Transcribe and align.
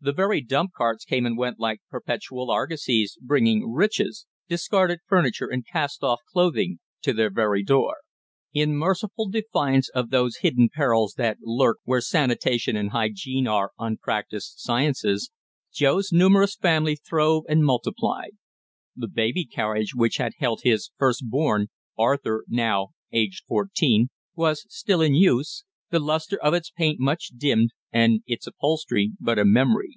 The 0.00 0.12
very 0.12 0.40
dump 0.40 0.74
carts 0.76 1.04
came 1.04 1.26
and 1.26 1.36
went 1.36 1.58
like 1.58 1.80
perpetual 1.90 2.52
argosies, 2.52 3.18
bringing 3.20 3.68
riches 3.72 4.26
discarded 4.48 5.00
furniture 5.08 5.48
and 5.48 5.66
cast 5.66 6.04
off 6.04 6.20
clothing 6.30 6.78
to 7.02 7.12
their 7.12 7.30
very 7.30 7.64
door. 7.64 7.96
In 8.52 8.76
merciful 8.76 9.28
defiance 9.28 9.88
of 9.88 10.10
those 10.10 10.36
hidden 10.36 10.68
perils 10.72 11.14
that 11.16 11.38
lurk 11.42 11.78
where 11.82 12.00
sanitation 12.00 12.76
and 12.76 12.90
hygiene 12.92 13.48
are 13.48 13.72
unpractised 13.76 14.60
sciences, 14.60 15.32
Joe's 15.72 16.12
numerous 16.12 16.54
family 16.54 16.94
throve 16.94 17.46
and 17.48 17.64
multiplied. 17.64 18.36
The 18.94 19.08
baby 19.08 19.44
carriage 19.44 19.96
which 19.96 20.18
had 20.18 20.34
held 20.38 20.60
his 20.62 20.92
firstborn, 20.96 21.70
Arthur, 21.98 22.44
now 22.46 22.90
aged 23.10 23.46
fourteen, 23.48 24.10
was 24.36 24.64
still 24.68 25.00
in 25.00 25.16
use, 25.16 25.64
the 25.90 25.98
luster 25.98 26.36
of 26.42 26.52
its 26.52 26.70
paint 26.70 27.00
much 27.00 27.28
dimmed 27.34 27.70
and 27.90 28.20
its 28.26 28.46
upholstery 28.46 29.10
but 29.18 29.38
a 29.38 29.44
memory. 29.46 29.90